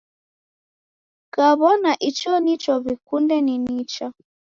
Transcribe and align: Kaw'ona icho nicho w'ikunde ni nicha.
Kaw'ona 1.33 1.91
icho 2.09 2.33
nicho 2.43 2.73
w'ikunde 2.83 3.35
ni 3.45 3.55
nicha. 3.65 4.05